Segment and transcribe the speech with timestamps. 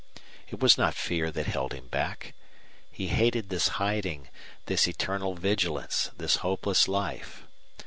[0.49, 2.33] It was not fear that held him back.
[2.91, 4.29] He hated this hiding,
[4.65, 7.43] this eternal vigilance, this hopeless life.